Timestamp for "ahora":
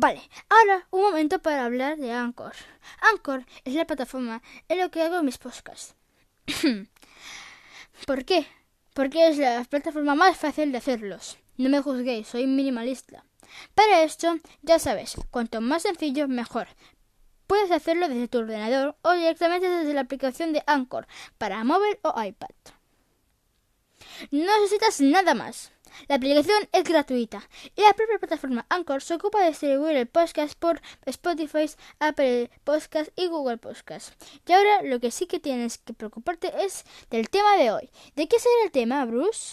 0.48-0.86, 34.52-34.82